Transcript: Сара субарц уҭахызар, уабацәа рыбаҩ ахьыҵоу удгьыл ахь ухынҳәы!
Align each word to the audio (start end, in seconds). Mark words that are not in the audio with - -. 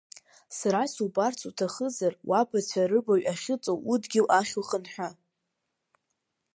Сара 0.57 0.81
субарц 0.93 1.39
уҭахызар, 1.49 2.13
уабацәа 2.29 2.89
рыбаҩ 2.89 3.23
ахьыҵоу 3.31 3.79
удгьыл 3.93 4.27
ахь 4.39 4.53
ухынҳәы! 4.59 5.09